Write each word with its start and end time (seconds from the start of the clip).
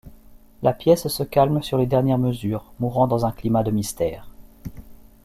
La 0.63 0.73
pièce 0.73 1.09
se 1.09 1.21
calme 1.21 1.61
sur 1.61 1.77
les 1.77 1.85
dernières 1.85 2.17
mesures, 2.17 2.73
mourant 2.79 3.05
dans 3.05 3.23
un 3.27 3.31
climat 3.31 3.61
de 3.61 3.69
mystère. 3.69 4.27